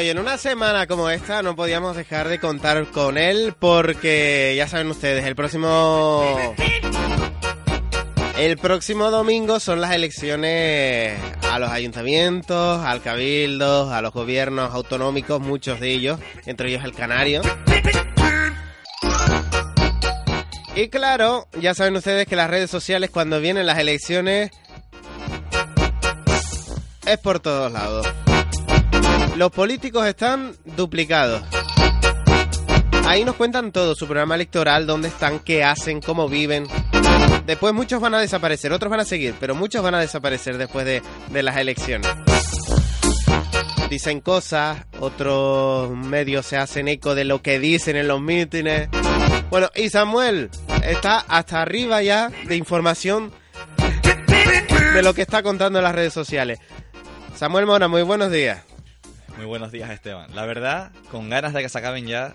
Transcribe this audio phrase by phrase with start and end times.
[0.00, 4.68] Y en una semana como esta no podíamos dejar de contar con él porque ya
[4.68, 6.54] saben ustedes, el próximo
[8.38, 11.18] el próximo domingo son las elecciones
[11.50, 16.92] a los ayuntamientos, al cabildo, a los gobiernos autonómicos, muchos de ellos, entre ellos el
[16.92, 17.42] Canario.
[20.76, 24.52] Y claro, ya saben ustedes que las redes sociales cuando vienen las elecciones
[27.04, 28.06] es por todos lados.
[29.38, 31.40] Los políticos están duplicados.
[33.06, 36.66] Ahí nos cuentan todo, su programa electoral, dónde están, qué hacen, cómo viven.
[37.46, 40.84] Después muchos van a desaparecer, otros van a seguir, pero muchos van a desaparecer después
[40.84, 42.10] de, de las elecciones.
[43.88, 48.88] Dicen cosas, otros medios se hacen eco de lo que dicen en los mítines.
[49.50, 50.50] Bueno, y Samuel
[50.82, 53.30] está hasta arriba ya de información
[54.94, 56.58] de lo que está contando en las redes sociales.
[57.36, 58.64] Samuel Mona, muy buenos días.
[59.38, 60.34] Muy buenos días, Esteban.
[60.34, 62.34] La verdad, con ganas de que se acaben ya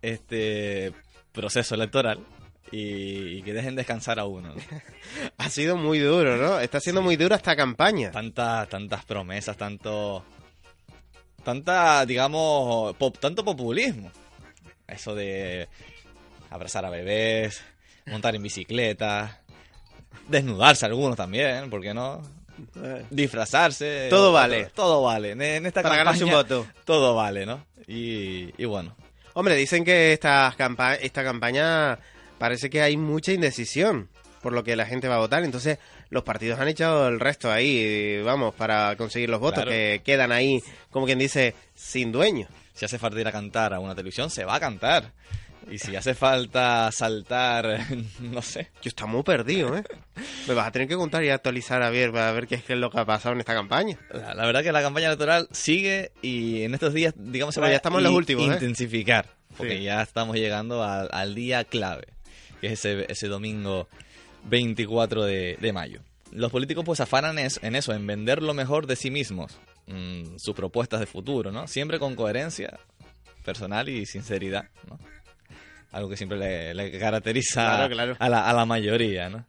[0.00, 0.94] este
[1.32, 2.24] proceso electoral
[2.72, 4.54] y, que dejen descansar a uno.
[5.36, 6.58] ha sido muy duro, ¿no?
[6.58, 8.12] Está siendo muy dura esta campaña.
[8.12, 10.24] Tantas, tantas promesas, tanto,
[11.44, 14.10] tanta, digamos, tanto populismo.
[14.86, 15.68] Eso de
[16.48, 17.62] abrazar a bebés,
[18.06, 19.42] montar en bicicleta,
[20.28, 22.22] desnudarse algunos también, ¿por qué no?
[22.82, 23.04] Eh.
[23.10, 24.08] Disfrazarse.
[24.10, 24.70] Todo vale.
[24.74, 25.32] Todo, vale.
[25.32, 26.66] En esta Para ganarse un voto.
[26.84, 27.64] Todo vale, ¿no?
[27.86, 28.96] Y, y bueno.
[29.34, 31.98] Hombre, dicen que esta, campa esta campaña
[32.38, 34.08] parece que hay mucha indecisión
[34.42, 35.44] por lo que la gente va a votar.
[35.44, 35.78] Entonces,
[36.10, 40.62] los partidos han echado el resto ahí, vamos, para conseguir los votos que quedan ahí,
[40.90, 42.48] como quien dice, sin dueño.
[42.74, 45.12] Si hace falta ir a cantar a una televisión, se va a cantar.
[45.70, 47.86] Y si hace falta saltar,
[48.20, 48.70] no sé.
[48.82, 49.84] Yo está muy perdido, ¿eh?
[50.46, 52.90] Me vas a tener que contar y actualizar a ver, a ver qué es lo
[52.90, 53.98] que ha pasado en esta campaña.
[54.12, 57.76] La, verdad que la campaña electoral sigue y en estos días, digamos, se va ya
[57.76, 58.54] estamos en los últimos, ¿eh?
[58.54, 59.26] intensificar.
[59.56, 62.06] Porque ya estamos llegando al, día clave,
[62.60, 63.88] que es ese, ese domingo
[64.44, 66.00] 24 de, mayo.
[66.30, 70.54] Los políticos pues afanan en eso, en vender lo mejor de sí mismos, mm, sus
[70.54, 71.66] propuestas de futuro, ¿no?
[71.66, 72.78] Siempre con coherencia
[73.44, 74.98] personal y sinceridad, ¿no?
[75.92, 76.38] Algo que siempre
[76.74, 77.88] le, caracteriza A,
[78.28, 79.44] la, a, la, mayoría, ¿no?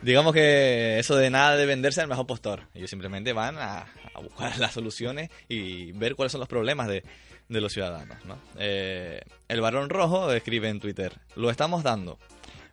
[0.00, 2.62] Digamos que eso de nada de venderse al mejor postor.
[2.74, 3.86] Ellos simplemente van a,
[4.22, 7.02] buscar las soluciones y ver cuáles son los problemas de,
[7.48, 8.38] los ciudadanos, ¿no?
[8.58, 12.18] Eh, el varón rojo escribe en Twitter, lo estamos dando.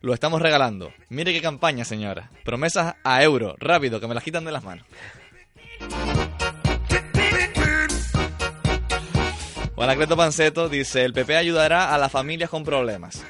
[0.01, 0.93] Lo estamos regalando.
[1.09, 2.31] Mire qué campaña, señora.
[2.45, 3.57] Promesas a euro.
[3.59, 4.85] Rápido, que me las quitan de las manos.
[9.79, 13.23] Juan Acreto Panceto dice, el PP ayudará a las familias con problemas.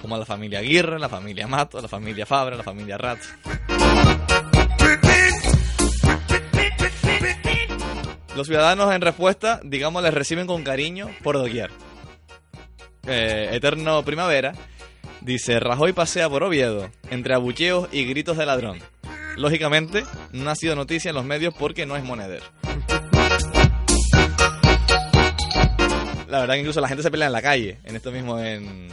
[0.00, 3.18] Como a la familia Aguirre, la familia Mato, la familia Fabra, la familia Rat.
[8.34, 11.70] Los ciudadanos en respuesta, digamos, les reciben con cariño por doquier.
[13.06, 14.54] Eh, Eterno Primavera
[15.20, 18.78] dice, Rajoy pasea por Oviedo, entre abucheos y gritos de ladrón.
[19.36, 22.46] Lógicamente, no ha sido noticia en los medios porque no es monedero.
[26.28, 27.78] La verdad que incluso la gente se pelea en la calle.
[27.84, 28.88] En esto mismo, en,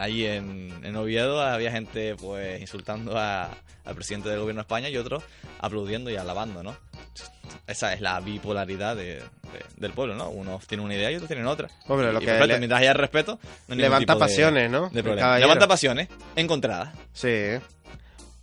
[0.00, 5.22] ahí en, Oviedo, había gente pues insultando al presidente del gobierno de España y otros
[5.60, 6.76] aplaudiendo y alabando, ¿no?
[7.66, 10.30] Esa es la bipolaridad del pueblo, ¿no?
[10.30, 11.68] Unos tienen una idea y otros tienen otra.
[11.86, 13.38] Hombre, lo que mientras haya respeto,
[13.68, 14.90] levanta pasiones, ¿no?
[14.92, 16.94] levanta pasiones encontradas.
[17.12, 17.58] Sí.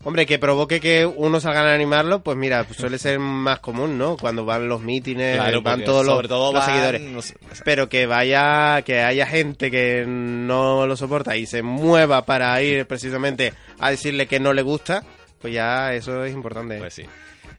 [0.04, 3.98] Hombre, que provoque que uno salgan a animarlo, pues mira, pues suele ser más común,
[3.98, 4.18] ¿no?
[4.18, 7.34] Cuando van los mítines, van todos los, seguidores.
[7.64, 12.86] Pero que vaya, que haya gente que no lo soporta y se mueva para ir
[12.86, 15.04] precisamente a decirle que no le gusta,
[15.42, 16.78] pues ya eso es importante.
[16.78, 17.06] Pues sí.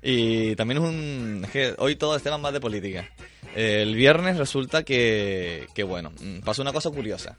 [0.03, 1.41] Y también es un...
[1.45, 3.09] Es que hoy todo es tema más de política.
[3.57, 6.13] El viernes resulta que, que, bueno,
[6.45, 7.39] pasó una cosa curiosa.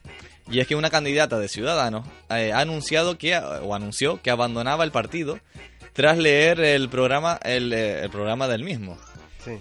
[0.50, 4.82] Y es que una candidata de Ciudadanos eh, ha anunciado que, o anunció que abandonaba
[4.82, 5.38] el partido
[5.92, 8.98] tras leer el programa, el, eh, programa del mismo.
[9.44, 9.60] Sí.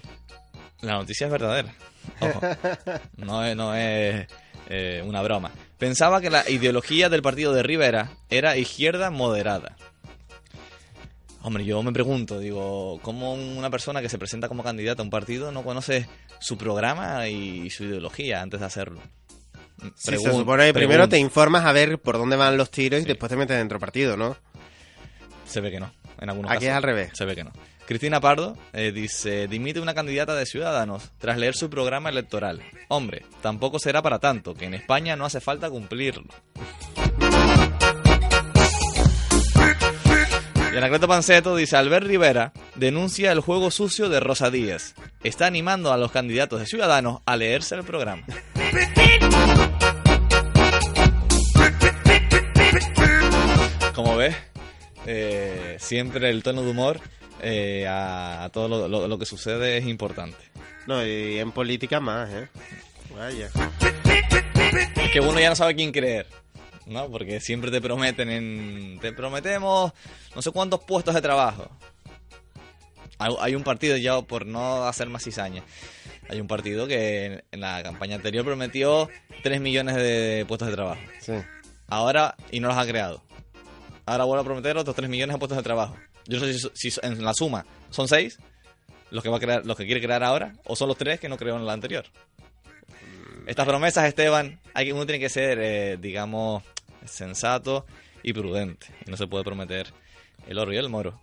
[0.81, 1.75] La noticia es verdadera.
[3.18, 4.25] no es, no es
[4.68, 5.51] eh, una broma.
[5.77, 9.77] Pensaba que la ideología del partido de Rivera era izquierda moderada.
[11.47, 15.09] Hombre, yo me pregunto, digo, ¿cómo una persona que se presenta como candidata a un
[15.09, 16.05] partido no conoce
[16.41, 18.99] su programa y su ideología antes de hacerlo?
[19.95, 23.29] se supone que primero te informas a ver por dónde van los tiros y después
[23.29, 24.35] te metes dentro del partido, ¿no?
[25.45, 27.11] Se ve que no, en algunos Aquí es al revés.
[27.13, 27.53] Se ve que no.
[27.85, 32.61] Cristina Pardo eh, dice, dimite una candidata de Ciudadanos tras leer su programa electoral.
[32.89, 36.25] Hombre, tampoco será para tanto, que en España no hace falta cumplirlo.
[40.77, 44.94] Anacleto Panceto dice, Albert Rivera denuncia el juego sucio de Rosa Díez.
[45.24, 48.24] está animando a los candidatos de Ciudadanos a leerse el programa.
[53.95, 54.35] Como ves,
[55.07, 57.00] eh, siempre el tono de humor
[57.41, 60.38] eh, a, todo lo, que sucede es importante.
[60.85, 62.50] No, y en política más, ¿eh?
[63.15, 63.50] Vaya.
[64.95, 66.27] Es que uno ya no sabe quién creer.
[66.88, 67.10] ¿No?
[67.10, 69.00] Porque siempre te prometen en...
[69.00, 69.94] Te prometemos
[70.36, 71.69] no sé cuántos puestos de trabajo.
[73.19, 75.63] Hay un partido, ya por no hacer más cizaña,
[76.30, 79.10] hay un partido que en la campaña anterior prometió
[79.42, 81.01] 3 millones de puestos de trabajo.
[81.19, 81.34] Sí.
[81.88, 83.24] Ahora, y no los ha creado.
[84.06, 85.98] Ahora vuelve a prometer otros 3 millones de puestos de trabajo.
[86.28, 88.38] Yo no sé si, en la suma son 6
[89.10, 91.30] los que va a crear, los que quiere crear ahora, o son los 3 que
[91.30, 92.06] no creó en la anterior.
[93.48, 96.63] Estas promesas, Esteban, hay, uno tiene que ser, eh, digamos,
[97.07, 97.86] sensato
[98.24, 98.88] y prudente.
[99.06, 99.94] Y no se puede prometer
[100.48, 101.19] el oro y el moro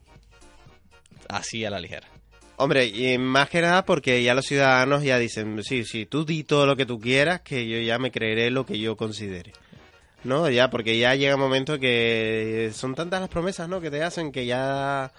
[1.29, 2.09] así a la ligera.
[2.57, 6.45] Hombre, y más que nada porque ya los ciudadanos ya dicen, sí, sí, tú di
[6.45, 9.53] todo lo que tú quieras, que yo ya me creeré lo que yo considere.
[10.23, 10.49] ¿No?
[10.49, 13.81] Ya, porque ya llega un momento que son tantas las promesas, ¿no?
[13.81, 15.13] Que te hacen que ya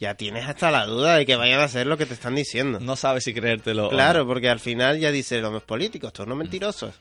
[0.00, 2.80] ya tienes hasta la duda de que vayan a hacer lo que te están diciendo.
[2.80, 3.90] No sabes si creértelo.
[3.90, 6.98] Claro, porque al final ya dice los políticos, todos no mentirosos.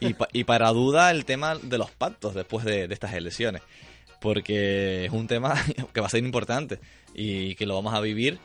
[0.00, 3.62] Y, y, para duda el tema de los pactos después de, de estas elecciones,
[4.20, 5.54] porque es un tema
[5.94, 6.80] que va a ser importante
[7.14, 8.40] y que lo vamos a vivir.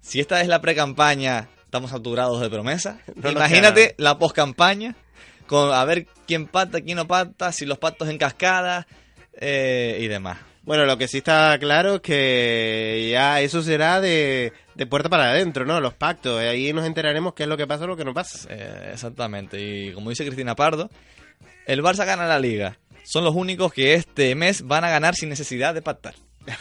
[0.00, 2.98] Si esta es la pre-campaña, estamos saturados de promesas.
[3.16, 4.94] Imagínate la post-campaña,
[5.48, 8.86] con a ver quién pacta, quién no pacta, si los pactos en cascada
[9.32, 10.38] eh, y demás.
[10.68, 14.52] Bueno, lo que sí está claro es que ya eso será de,
[14.90, 15.80] puerta para adentro, ¿no?
[15.80, 16.38] Los pactos.
[16.38, 18.46] Ahí nos enteraremos qué es lo que pasa o lo que no pasa.
[18.50, 19.58] Eh, exactamente.
[19.58, 20.90] Y como dice Cristina Pardo,
[21.64, 22.76] el Barça gana la liga.
[23.02, 26.14] Son los únicos que este mes van a ganar sin necesidad de pactar.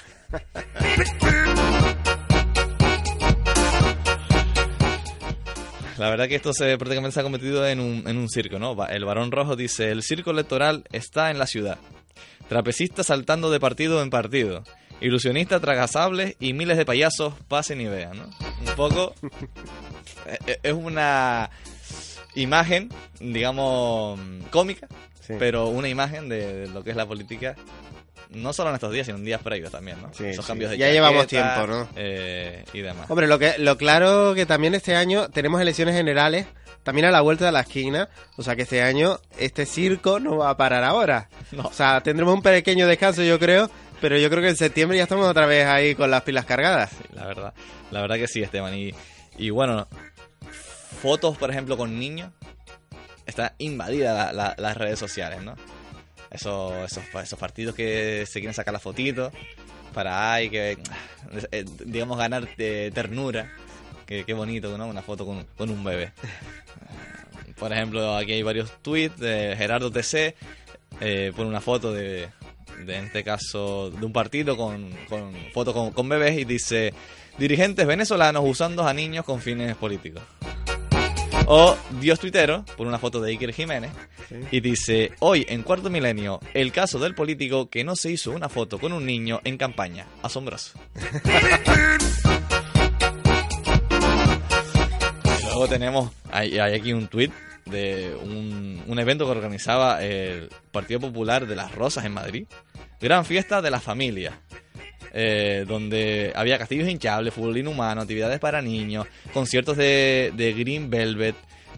[5.98, 8.88] La verdad que esto se prácticamente se ha convertido en un, en un circo, ¿no?
[8.88, 11.78] El varón rojo dice, el circo electoral está en la ciudad.
[12.50, 14.64] Trapecistas saltando de partido en partido.
[15.02, 18.30] Ilusionistas tragasables y miles de payasos pasen y vean, ¿no?
[18.68, 19.14] Un poco...
[20.26, 21.50] E, e, es una
[22.36, 22.90] imagen,
[23.20, 24.88] digamos, cómica,
[25.28, 27.56] pero una imagen de, lo que es la política
[28.32, 30.12] no solo en estos días, sino en días previos también, ¿no?
[30.26, 31.88] Esos cambios de Ya llevamos tiempo, ¿no?
[31.96, 33.10] Eh, y demás.
[33.10, 36.46] Hombre, lo, que, lo claro que también este año tenemos elecciones generales
[36.84, 38.08] también a la vuelta de la esquina,
[38.38, 41.30] o sea que este año este circo no va a parar ahora.
[41.58, 43.70] O sea, tendremos un pequeño descanso, yo creo,
[44.00, 46.92] pero yo creo que en septiembre ya estamos otra vez ahí con las pilas cargadas.
[47.14, 47.54] la verdad,
[47.92, 48.74] la verdad que sí, Esteban.
[48.74, 48.94] Y,
[49.38, 49.88] y bueno,
[51.02, 52.32] fotos, por ejemplo, con niños,
[53.26, 55.56] está invadida las redes sociales, ¿no?
[56.32, 59.32] Esos, esos, partidos que se quieren sacar la fotito
[59.94, 60.78] para, ay, que,
[61.52, 63.52] eh, digamos, ganar ternura.
[64.06, 64.88] Qué, bonito, ¿no?
[64.88, 66.14] Una foto con, con un bebé.
[67.60, 70.36] Por ejemplo, aquí hay varios tweets de Gerardo TC,
[71.02, 72.30] eh, pone una foto de,
[72.86, 76.94] de, este caso, de un partido con, con foto con, con bebés y dice,
[77.38, 80.22] dirigentes venezolanos usando a niños con fines políticos.
[81.50, 83.94] O Dios Tuitero, por una foto de Iker Jiménez,
[84.52, 88.50] y dice, hoy en cuarto milenio, el caso del político que no se hizo una
[88.50, 90.08] foto con un niño en campaña.
[90.22, 90.78] Asombroso.
[95.44, 97.32] Luego tenemos, hay, aquí un tuit
[97.66, 102.46] de un, un, evento que organizaba el Partido Popular de las Rosas en Madrid.
[103.00, 104.42] Gran fiesta de la familia.
[105.14, 111.36] Eh, donde había castillos hinchables, fútbol inhumano, actividades para niños, conciertos de, Green Velvet,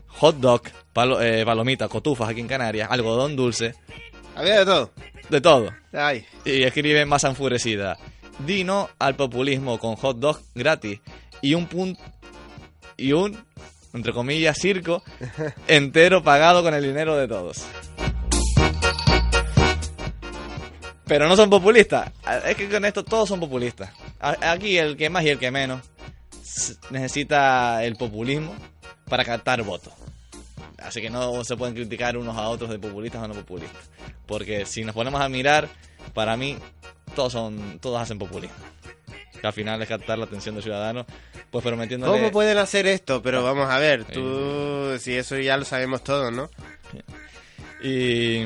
[0.08, 0.64] hot dog,
[1.22, 3.76] eh, palomitas, cotufas aquí en Canarias, algodón dulce.
[4.36, 4.92] Había de todo.
[5.30, 5.70] De todo.
[6.46, 7.98] Y escribe más enfurecida.
[8.46, 11.00] Dino al populismo con hot dog gratis
[11.42, 12.02] y un punto
[12.98, 13.38] y un
[13.94, 15.04] entre comillas circo
[15.68, 17.66] entero pagado con el dinero de todos.
[21.10, 22.12] Pero no son populistas.
[22.46, 23.90] Es que con esto todos son populistas.
[24.20, 25.82] Aquí el que más y el que menos
[26.92, 28.56] necesita el populismo
[29.10, 29.92] para captar votos.
[30.78, 33.90] Así que no se pueden criticar unos a otros de populistas o no populistas.
[34.28, 35.68] Porque si nos ponemos a mirar,
[36.14, 36.58] para mí
[37.16, 38.56] todos son todos hacen populismo.
[39.42, 41.08] Que al final es captar la atención del ciudadano,
[41.50, 42.06] pues prometiendo.
[42.06, 43.22] ¿Cómo pueden hacer esto?
[43.24, 46.50] Pero vamos a ver, tú, si eso ya lo sabemos todos, ¿no?
[47.82, 48.44] Y,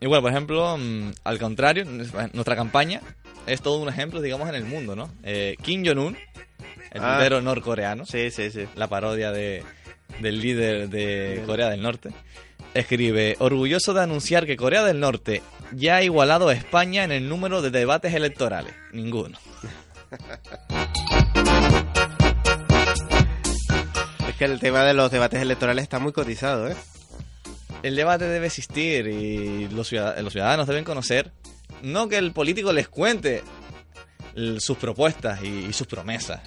[0.00, 3.02] bueno, por ejemplo, mm, al contrario, nuestra campaña
[3.46, 5.10] es todo un ejemplo, digamos, en el mundo, ¿no?
[5.22, 6.16] Eh, Kim Jong-un,
[6.92, 7.18] el ah.
[7.18, 8.66] líder norcoreano, sí, sí, sí.
[8.76, 9.62] la parodia de,
[10.20, 12.10] del líder de Corea del Norte,
[12.74, 17.28] escribe, orgulloso de anunciar que Corea del Norte ya ha igualado a España en el
[17.28, 18.74] número de debates electorales.
[18.92, 19.38] Ninguno.
[24.40, 26.74] que el tema de los debates electorales está muy cotizado, ¿eh?
[27.82, 31.32] El debate debe existir y los ciudadanos deben conocer,
[31.82, 33.42] no que el político les cuente
[34.58, 36.40] sus propuestas y sus promesas.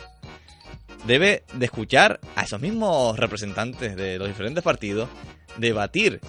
[1.06, 5.10] Debe de escuchar a esos mismos representantes de los diferentes partidos
[5.58, 6.22] debatir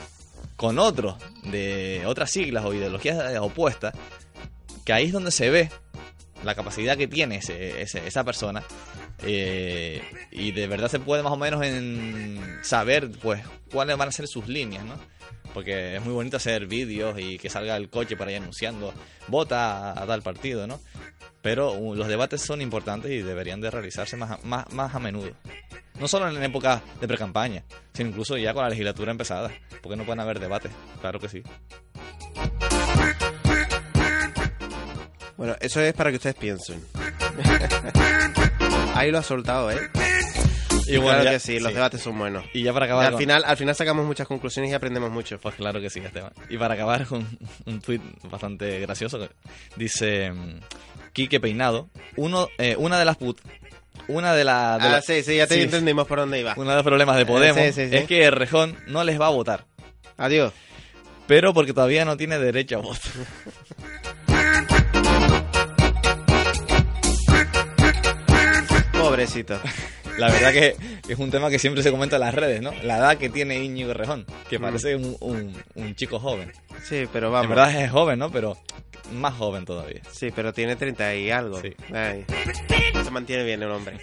[0.57, 3.95] con otros de otras siglas o ideologías opuestas,
[4.85, 5.71] que ahí es donde se ve
[6.43, 8.63] la capacidad que tiene ese, esa persona
[9.23, 14.13] eh, y de verdad se puede más o menos en saber pues cuáles van a
[14.13, 14.99] ser sus líneas, ¿no?
[15.53, 18.93] Porque es muy bonito hacer vídeos y que salga el coche para ir anunciando
[19.29, 20.81] vota a, tal partido, ¿no?
[21.43, 25.31] Pero uh, los debates son importantes y deberían de realizarse más, más, más a menudo.
[26.01, 29.53] No solo en época de pre-campaña, sino incluso ya con la legislatura empezada.
[29.81, 31.43] Porque no pueden haber debates, claro que sí.
[35.37, 36.83] Bueno, eso es para que ustedes piensen.
[39.05, 39.77] Ahí lo ha soltado, ¿eh?
[40.87, 42.43] Y bueno, claro que sí, los debates son buenos.
[42.55, 43.13] Y ya para acabar.
[43.13, 45.39] al, final, al final sacamos muchas conclusiones y aprendemos mucho.
[45.39, 46.33] Pues claro que sí, Esteban.
[46.49, 47.27] Y para acabar con
[47.67, 49.29] un tuit bastante gracioso.
[49.77, 50.33] Dice
[51.13, 51.91] Quique Peinado.
[52.17, 53.39] Uno, eh, una de las put
[54.09, 54.83] una de las...
[54.83, 56.55] ah, sí, sí, ya te entendimos por dónde iba.
[56.57, 59.67] Uno de los problemas de eh, Podemos es que Rejón no les va a votar.
[60.17, 60.55] Adiós.
[61.27, 63.01] Pero porque todavía no tiene derecho a voto.
[69.15, 69.61] Pobrecito.
[70.19, 70.75] La verdad que,
[71.09, 72.73] es un tema que siempre se comenta en las redes, ¿no?
[72.83, 74.63] La edad que tiene Íñigo Rejón, que mm.
[74.63, 75.17] parece un,
[75.77, 76.51] un, chico joven.
[76.83, 77.45] Sí, pero vamos.
[77.45, 78.33] En verdad es joven, ¿no?
[78.33, 78.57] Pero
[79.13, 80.01] más joven todavía.
[80.11, 81.61] Sí, pero tiene 30 y algo.
[81.61, 81.77] Sí.
[83.05, 84.01] se mantiene bien el hombre.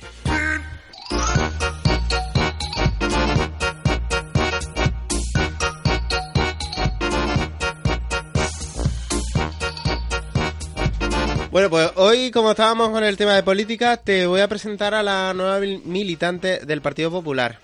[11.51, 15.03] Bueno, pues hoy, como estábamos con el tema de política, te voy a presentar a
[15.03, 17.59] la nueva militante del Partido Popular.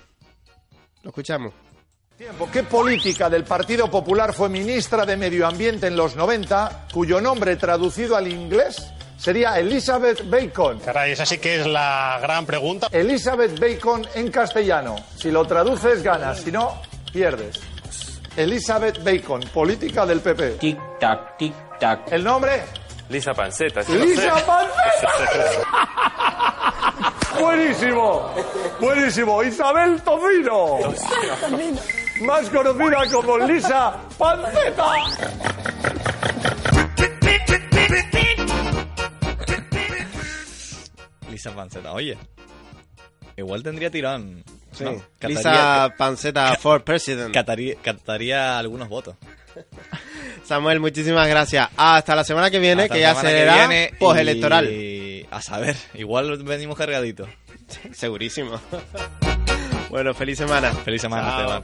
[1.04, 1.54] Lo escuchamos.
[2.52, 7.56] ¿Qué política del Partido Popular fue ministra de Medio Ambiente en los 90, cuyo nombre
[7.56, 10.80] traducido al inglés sería Elizabeth Bacon?
[10.80, 12.90] Caray, esa sí que es la gran pregunta.
[12.92, 14.98] Elizabeth Bacon en castellano.
[15.16, 16.42] Si lo traduces, ganas.
[16.42, 16.82] Si no,
[17.14, 17.62] pierdes.
[18.36, 20.60] Elizabeth Bacon, política del PP.
[20.60, 22.12] Tic-tac, tic-tac.
[22.12, 22.64] ¿El nombre?
[23.10, 23.82] Lisa Panceta.
[23.82, 25.12] ¡Lisa Panceta!
[27.40, 28.34] buenísimo,
[28.80, 29.44] buenísimo.
[29.44, 30.80] Isabel Tofino.
[32.22, 34.92] Más conocida como Lisa Panceta.
[41.30, 42.18] Lisa Panceta, oye.
[43.36, 44.44] Igual tendría tirón.
[44.72, 44.86] Sí.
[45.22, 47.34] Lisa Panceta for President.
[47.34, 49.16] Cataría, algunos votos.
[50.48, 51.68] Samuel, muchísimas gracias.
[51.76, 54.72] Hasta la semana que viene, que ya será postelectoral.
[54.72, 55.28] Y...
[55.30, 57.28] A saber, igual venimos cargaditos.
[57.92, 58.62] Segurísimo.
[59.90, 60.72] bueno, feliz semana.
[60.72, 61.64] Feliz semana,